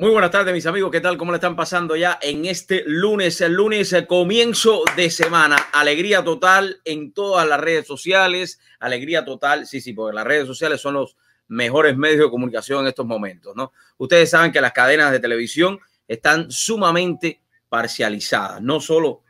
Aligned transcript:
Muy 0.00 0.12
buenas 0.12 0.30
tardes, 0.30 0.54
mis 0.54 0.64
amigos. 0.64 0.90
¿Qué 0.90 1.02
tal? 1.02 1.18
¿Cómo 1.18 1.30
le 1.30 1.36
están 1.36 1.54
pasando 1.54 1.94
ya 1.94 2.18
en 2.22 2.46
este 2.46 2.84
lunes? 2.86 3.38
El 3.42 3.52
lunes, 3.52 3.94
comienzo 4.08 4.82
de 4.96 5.10
semana. 5.10 5.56
Alegría 5.74 6.24
total 6.24 6.80
en 6.86 7.12
todas 7.12 7.46
las 7.46 7.60
redes 7.60 7.86
sociales. 7.86 8.60
Alegría 8.78 9.26
total. 9.26 9.66
Sí, 9.66 9.82
sí, 9.82 9.92
porque 9.92 10.14
las 10.14 10.26
redes 10.26 10.46
sociales 10.46 10.80
son 10.80 10.94
los 10.94 11.18
mejores 11.48 11.98
medios 11.98 12.20
de 12.20 12.30
comunicación 12.30 12.80
en 12.80 12.86
estos 12.86 13.04
momentos, 13.04 13.54
¿no? 13.54 13.74
Ustedes 13.98 14.30
saben 14.30 14.52
que 14.52 14.62
las 14.62 14.72
cadenas 14.72 15.12
de 15.12 15.20
televisión 15.20 15.78
están 16.08 16.50
sumamente 16.50 17.42
parcializadas. 17.68 18.62
No 18.62 18.80
solo, 18.80 19.20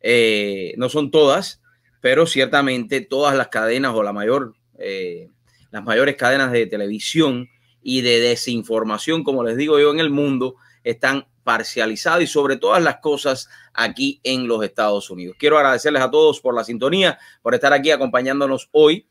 eh, 0.00 0.72
no 0.78 0.88
son 0.88 1.10
todas, 1.10 1.60
pero 2.00 2.26
ciertamente 2.26 3.02
todas 3.02 3.36
las 3.36 3.48
cadenas 3.48 3.92
o 3.94 4.02
la 4.02 4.14
mayor, 4.14 4.54
eh, 4.78 5.28
las 5.70 5.84
mayores 5.84 6.16
cadenas 6.16 6.50
de 6.50 6.64
televisión 6.64 7.46
y 7.82 8.00
de 8.00 8.20
desinformación, 8.20 9.24
como 9.24 9.44
les 9.44 9.56
digo 9.56 9.78
yo, 9.78 9.90
en 9.92 10.00
el 10.00 10.10
mundo, 10.10 10.56
están 10.84 11.26
parcializadas 11.44 12.22
y 12.22 12.26
sobre 12.26 12.56
todas 12.56 12.82
las 12.82 12.98
cosas 12.98 13.48
aquí 13.72 14.20
en 14.22 14.46
los 14.46 14.62
Estados 14.62 15.10
Unidos. 15.10 15.36
Quiero 15.38 15.56
agradecerles 15.56 16.02
a 16.02 16.10
todos 16.10 16.40
por 16.40 16.54
la 16.54 16.64
sintonía, 16.64 17.18
por 17.42 17.54
estar 17.54 17.72
aquí 17.72 17.90
acompañándonos 17.90 18.68
hoy, 18.72 19.06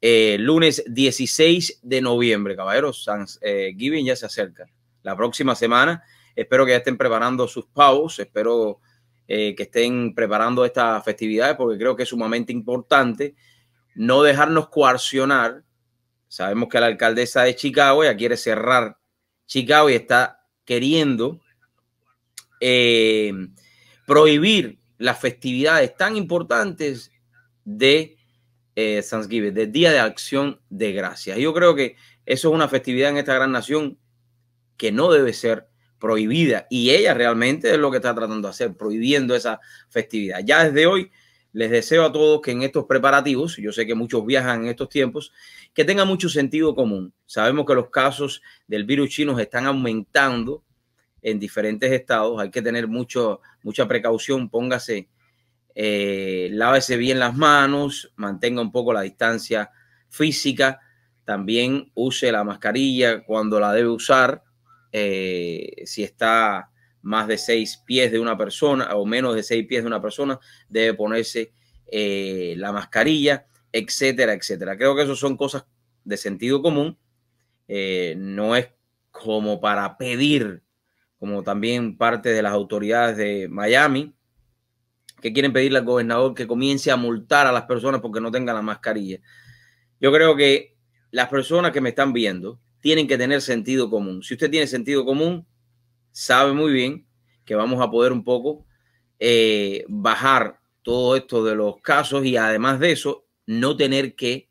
eh, 0.00 0.36
lunes 0.40 0.82
16 0.86 1.80
de 1.82 2.00
noviembre. 2.00 2.56
Caballeros, 2.56 3.04
San 3.04 3.26
eh, 3.40 3.74
ya 4.04 4.16
se 4.16 4.26
acerca. 4.26 4.66
La 5.02 5.16
próxima 5.16 5.54
semana, 5.54 6.02
espero 6.34 6.64
que 6.64 6.72
ya 6.72 6.78
estén 6.78 6.96
preparando 6.96 7.46
sus 7.46 7.66
pavos, 7.66 8.18
espero 8.18 8.80
eh, 9.28 9.54
que 9.54 9.64
estén 9.64 10.14
preparando 10.14 10.64
estas 10.64 11.04
festividades 11.04 11.56
porque 11.56 11.78
creo 11.78 11.94
que 11.94 12.04
es 12.04 12.08
sumamente 12.08 12.52
importante 12.52 13.34
no 13.94 14.22
dejarnos 14.22 14.68
coaccionar 14.68 15.62
Sabemos 16.32 16.70
que 16.70 16.80
la 16.80 16.86
alcaldesa 16.86 17.42
de 17.42 17.54
Chicago 17.54 18.04
ya 18.04 18.16
quiere 18.16 18.38
cerrar 18.38 18.96
Chicago 19.44 19.90
y 19.90 19.94
está 19.96 20.46
queriendo 20.64 21.42
eh, 22.58 23.34
prohibir 24.06 24.78
las 24.96 25.20
festividades 25.20 25.94
tan 25.94 26.16
importantes 26.16 27.12
de 27.66 28.16
eh, 28.76 29.02
Thanksgiving, 29.06 29.52
del 29.52 29.72
Día 29.72 29.92
de 29.92 29.98
Acción 29.98 30.58
de 30.70 30.92
Gracias. 30.92 31.36
Yo 31.36 31.52
creo 31.52 31.74
que 31.74 31.96
eso 32.24 32.48
es 32.48 32.54
una 32.54 32.66
festividad 32.66 33.10
en 33.10 33.18
esta 33.18 33.34
gran 33.34 33.52
nación 33.52 33.98
que 34.78 34.90
no 34.90 35.12
debe 35.12 35.34
ser 35.34 35.68
prohibida 35.98 36.66
y 36.70 36.92
ella 36.92 37.12
realmente 37.12 37.72
es 37.72 37.78
lo 37.78 37.90
que 37.90 37.98
está 37.98 38.14
tratando 38.14 38.48
de 38.48 38.52
hacer, 38.52 38.74
prohibiendo 38.74 39.36
esa 39.36 39.60
festividad. 39.90 40.40
Ya 40.42 40.64
desde 40.64 40.86
hoy 40.86 41.10
les 41.52 41.70
deseo 41.70 42.04
a 42.04 42.12
todos 42.12 42.40
que 42.40 42.50
en 42.50 42.62
estos 42.62 42.86
preparativos, 42.86 43.56
yo 43.56 43.72
sé 43.72 43.86
que 43.86 43.94
muchos 43.94 44.24
viajan 44.24 44.62
en 44.62 44.70
estos 44.70 44.88
tiempos, 44.88 45.32
que 45.74 45.84
tenga 45.84 46.04
mucho 46.04 46.28
sentido 46.28 46.74
común. 46.74 47.12
Sabemos 47.26 47.66
que 47.66 47.74
los 47.74 47.90
casos 47.90 48.42
del 48.66 48.84
virus 48.84 49.10
chino 49.10 49.38
están 49.38 49.66
aumentando 49.66 50.64
en 51.20 51.38
diferentes 51.38 51.92
estados. 51.92 52.40
Hay 52.40 52.50
que 52.50 52.62
tener 52.62 52.88
mucho, 52.88 53.40
mucha 53.62 53.86
precaución. 53.86 54.48
Póngase, 54.48 55.08
eh, 55.74 56.48
lávese 56.52 56.96
bien 56.96 57.18
las 57.18 57.36
manos, 57.36 58.12
mantenga 58.16 58.62
un 58.62 58.72
poco 58.72 58.92
la 58.92 59.02
distancia 59.02 59.70
física. 60.08 60.80
También 61.24 61.90
use 61.94 62.32
la 62.32 62.44
mascarilla 62.44 63.24
cuando 63.24 63.60
la 63.60 63.72
debe 63.72 63.88
usar. 63.90 64.42
Eh, 64.90 65.82
si 65.84 66.02
está 66.02 66.71
más 67.02 67.28
de 67.28 67.36
seis 67.36 67.82
pies 67.84 68.10
de 68.12 68.18
una 68.18 68.38
persona 68.38 68.94
o 68.96 69.04
menos 69.04 69.34
de 69.34 69.42
seis 69.42 69.66
pies 69.66 69.82
de 69.82 69.88
una 69.88 70.00
persona, 70.00 70.38
debe 70.68 70.94
ponerse 70.94 71.52
eh, 71.86 72.54
la 72.56 72.72
mascarilla, 72.72 73.46
etcétera, 73.72 74.32
etcétera. 74.32 74.76
Creo 74.76 74.96
que 74.96 75.02
eso 75.02 75.16
son 75.16 75.36
cosas 75.36 75.66
de 76.04 76.16
sentido 76.16 76.62
común. 76.62 76.96
Eh, 77.68 78.14
no 78.16 78.56
es 78.56 78.70
como 79.10 79.60
para 79.60 79.96
pedir, 79.96 80.62
como 81.18 81.42
también 81.42 81.96
parte 81.96 82.30
de 82.30 82.42
las 82.42 82.52
autoridades 82.52 83.16
de 83.16 83.48
Miami, 83.48 84.14
que 85.20 85.32
quieren 85.32 85.52
pedirle 85.52 85.78
al 85.78 85.84
gobernador 85.84 86.34
que 86.34 86.46
comience 86.46 86.90
a 86.90 86.96
multar 86.96 87.46
a 87.46 87.52
las 87.52 87.64
personas 87.64 88.00
porque 88.00 88.20
no 88.20 88.30
tengan 88.30 88.56
la 88.56 88.62
mascarilla. 88.62 89.20
Yo 90.00 90.12
creo 90.12 90.34
que 90.34 90.76
las 91.12 91.28
personas 91.28 91.70
que 91.70 91.80
me 91.80 91.90
están 91.90 92.12
viendo 92.12 92.60
tienen 92.80 93.06
que 93.06 93.16
tener 93.16 93.40
sentido 93.40 93.88
común. 93.88 94.22
Si 94.22 94.34
usted 94.34 94.50
tiene 94.50 94.66
sentido 94.66 95.04
común, 95.04 95.46
sabe 96.12 96.52
muy 96.52 96.72
bien 96.72 97.06
que 97.44 97.54
vamos 97.54 97.80
a 97.80 97.90
poder 97.90 98.12
un 98.12 98.24
poco 98.24 98.64
eh, 99.18 99.84
bajar 99.88 100.60
todo 100.82 101.16
esto 101.16 101.44
de 101.44 101.54
los 101.54 101.80
casos 101.80 102.24
y 102.24 102.36
además 102.36 102.80
de 102.80 102.92
eso, 102.92 103.24
no 103.46 103.76
tener 103.76 104.14
que 104.14 104.48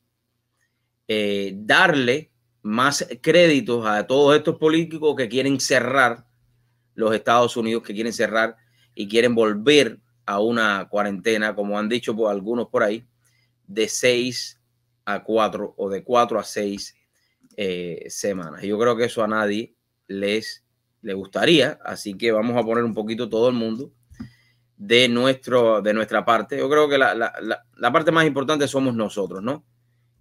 eh, 1.08 1.54
darle 1.56 2.32
más 2.62 3.08
créditos 3.22 3.86
a 3.86 4.06
todos 4.08 4.36
estos 4.36 4.58
políticos 4.58 5.16
que 5.16 5.28
quieren 5.28 5.60
cerrar 5.60 6.26
los 6.96 7.14
Estados 7.14 7.58
Unidos, 7.58 7.84
que 7.84 7.94
quieren 7.94 8.14
cerrar 8.14 8.56
y 8.96 9.08
quieren 9.08 9.36
volver 9.36 10.00
a 10.26 10.40
una 10.40 10.88
cuarentena, 10.90 11.56
como 11.56 11.78
han 11.78 11.90
dicho 11.90 12.16
algunos 12.30 12.68
por 12.70 12.84
ahí, 12.84 13.06
de 13.68 13.88
seis 13.88 14.62
a 15.06 15.24
cuatro 15.24 15.74
o 15.78 15.90
de 15.90 16.04
cuatro 16.04 16.40
a 16.40 16.44
seis 16.44 16.96
eh, 17.58 18.06
semanas. 18.08 18.62
Yo 18.62 18.78
creo 18.80 18.96
que 18.96 19.06
eso 19.06 19.24
a 19.24 19.28
nadie 19.28 19.76
les 20.08 20.64
le 21.02 21.14
gustaría, 21.14 21.80
así 21.84 22.16
que 22.16 22.32
vamos 22.32 22.58
a 22.58 22.66
poner 22.66 22.84
un 22.84 22.94
poquito 22.94 23.30
todo 23.30 23.50
el 23.50 23.56
mundo 23.56 23.92
de, 24.78 25.08
nuestro, 25.10 25.82
de 25.82 25.94
nuestra 25.94 26.26
parte. 26.26 26.58
Yo 26.58 26.70
creo 26.70 26.90
que 26.90 26.98
la, 26.98 27.14
la, 27.14 27.34
la, 27.76 27.92
parte 27.92 28.12
más 28.12 28.26
importante 28.26 28.68
somos 28.68 28.96
nosotros, 28.96 29.42
¿no? 29.42 29.64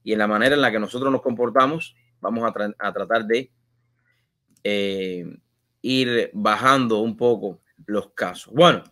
Y 0.03 0.13
en 0.13 0.19
la 0.19 0.27
manera 0.27 0.55
en 0.55 0.61
la 0.61 0.71
que 0.71 0.79
nosotros 0.79 1.11
nos 1.11 1.23
comportamos, 1.23 1.97
vamos 2.21 2.45
a, 2.45 2.93
tratar 2.93 3.27
de 3.27 3.51
eh, 4.65 5.25
ir 5.83 6.31
bajando 6.33 6.99
un 6.99 7.17
poco 7.17 7.61
los 7.87 8.11
casos. 8.13 8.53
Bueno, 8.55 8.83